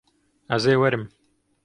Ez 0.55 0.63
ê 0.71 0.75
werim. 0.81 1.03